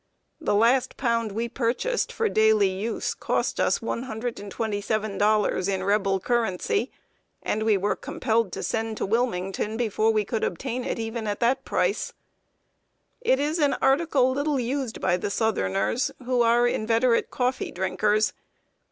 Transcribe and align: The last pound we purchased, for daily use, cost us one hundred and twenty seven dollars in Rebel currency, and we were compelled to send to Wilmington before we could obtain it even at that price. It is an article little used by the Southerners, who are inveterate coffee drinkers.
The 0.39 0.55
last 0.55 0.97
pound 0.97 1.31
we 1.31 1.47
purchased, 1.47 2.11
for 2.11 2.27
daily 2.27 2.69
use, 2.69 3.13
cost 3.13 3.59
us 3.59 3.83
one 3.83 4.01
hundred 4.01 4.39
and 4.39 4.51
twenty 4.51 4.81
seven 4.81 5.19
dollars 5.19 5.67
in 5.67 5.83
Rebel 5.83 6.19
currency, 6.19 6.89
and 7.43 7.61
we 7.61 7.77
were 7.77 7.95
compelled 7.95 8.51
to 8.53 8.63
send 8.63 8.97
to 8.97 9.05
Wilmington 9.05 9.77
before 9.77 10.09
we 10.09 10.25
could 10.25 10.43
obtain 10.43 10.83
it 10.83 10.97
even 10.97 11.27
at 11.27 11.39
that 11.41 11.65
price. 11.65 12.13
It 13.21 13.39
is 13.39 13.59
an 13.59 13.75
article 13.75 14.31
little 14.31 14.59
used 14.59 14.99
by 14.99 15.17
the 15.17 15.29
Southerners, 15.29 16.09
who 16.25 16.41
are 16.41 16.67
inveterate 16.67 17.29
coffee 17.29 17.69
drinkers. 17.71 18.33